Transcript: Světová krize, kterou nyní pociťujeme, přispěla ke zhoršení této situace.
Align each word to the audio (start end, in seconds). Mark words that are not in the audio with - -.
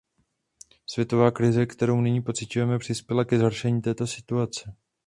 Světová 0.85 1.31
krize, 1.31 1.65
kterou 1.65 2.01
nyní 2.01 2.21
pociťujeme, 2.21 2.79
přispěla 2.79 3.25
ke 3.25 3.39
zhoršení 3.39 3.81
této 3.81 4.07
situace. 4.07 4.75